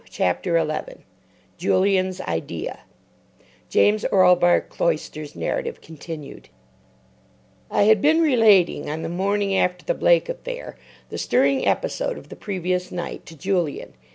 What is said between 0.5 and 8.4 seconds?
11 JULIAN'S IDEA (James Orlebar Cloyster's narrative continued) I had been